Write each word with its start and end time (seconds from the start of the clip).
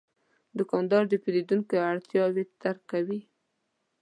دوکاندار 0.57 1.03
د 1.09 1.13
پیرودونکو 1.23 1.73
اړتیاوې 1.89 2.43
درک 2.61 2.81
کوي. 2.91 3.19